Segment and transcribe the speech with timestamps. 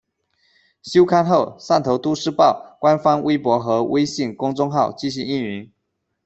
[0.81, 5.71] 休刊后，《汕头都市报》官方微博和微信公众号继续运营。